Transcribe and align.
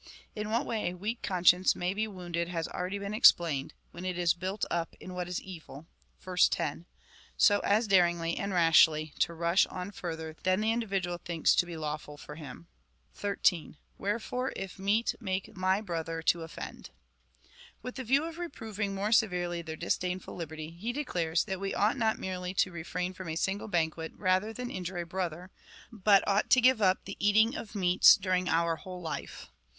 In 0.35 0.49
what 0.49 0.65
way 0.65 0.89
a 0.89 0.97
weak 0.97 1.21
conscience 1.21 1.75
may 1.75 1.93
be 1.93 2.07
wounded 2.07 2.47
has 2.47 2.65
been 2.67 2.75
already 2.75 2.97
explained— 3.15 3.75
when 3.91 4.03
it 4.03 4.17
is 4.17 4.33
built 4.33 4.65
up 4.71 4.95
in 4.99 5.13
what 5.13 5.27
is 5.27 5.39
evil 5.39 5.85
(verse 6.19 6.49
10) 6.49 6.87
so 7.37 7.59
as 7.59 7.85
daringly 7.87 8.35
and 8.35 8.51
rashly 8.51 9.13
to 9.19 9.35
rush 9.35 9.67
on 9.67 9.91
farther 9.91 10.35
than 10.41 10.59
the 10.59 10.71
individual 10.71 11.19
thinks 11.19 11.53
to 11.53 11.67
be 11.67 11.77
lawful 11.77 12.17
for 12.17 12.33
him. 12.33 12.65
13. 13.13 13.77
Wherefore 13.99 14.51
if 14.55 14.79
meat 14.79 15.13
make 15.19 15.55
my 15.55 15.81
brother 15.81 16.23
to 16.23 16.41
offend. 16.41 16.89
With 17.83 17.93
the 17.93 18.03
view 18.03 18.23
of 18.23 18.39
reproving 18.39 18.95
more 18.95 19.11
severely 19.11 19.61
their 19.61 19.75
disdainful 19.75 20.33
liberty, 20.33 20.71
he 20.71 20.91
declares, 20.91 21.43
that 21.43 21.59
we 21.59 21.75
ought 21.75 21.95
not 21.95 22.17
merely 22.17 22.55
to 22.55 22.71
refrain 22.71 23.13
from 23.13 23.29
a 23.29 23.35
single 23.35 23.67
banquet 23.67 24.13
rather 24.15 24.51
than 24.51 24.71
injure 24.71 24.97
a 24.97 25.05
brother, 25.05 25.51
but 25.91 26.27
ought 26.27 26.49
to 26.49 26.59
give 26.59 26.81
up 26.81 27.05
the 27.05 27.17
eating 27.19 27.55
of 27.55 27.75
meats 27.75 28.15
during 28.15 28.49
our 28.49 28.77
whole 28.77 28.99
life. 29.03 29.51